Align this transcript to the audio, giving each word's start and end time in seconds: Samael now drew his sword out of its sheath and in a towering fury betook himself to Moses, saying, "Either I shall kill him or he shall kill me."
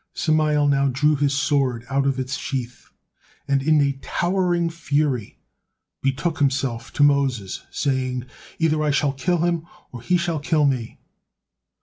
Samael 0.15 0.67
now 0.67 0.87
drew 0.87 1.15
his 1.15 1.35
sword 1.35 1.85
out 1.87 2.07
of 2.07 2.17
its 2.19 2.35
sheath 2.35 2.89
and 3.47 3.61
in 3.61 3.79
a 3.81 3.99
towering 4.01 4.67
fury 4.71 5.37
betook 6.01 6.39
himself 6.39 6.91
to 6.93 7.03
Moses, 7.03 7.61
saying, 7.69 8.25
"Either 8.57 8.81
I 8.81 8.89
shall 8.89 9.13
kill 9.13 9.45
him 9.45 9.67
or 9.91 10.01
he 10.01 10.17
shall 10.17 10.39
kill 10.39 10.65
me." 10.65 10.97